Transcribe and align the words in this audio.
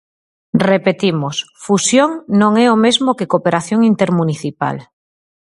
Repetimos: 0.71 1.35
fusión 1.65 2.09
non 2.41 2.51
é 2.65 2.67
o 2.75 2.77
mesmo 2.85 3.15
que 3.17 3.29
cooperación 3.31 3.79
intermunicipal. 3.91 4.77